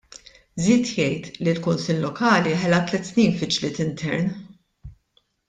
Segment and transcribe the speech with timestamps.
[0.67, 4.35] Żied jgħid li l-Kunsill Lokali ħela tliet snin fi ġlied intern.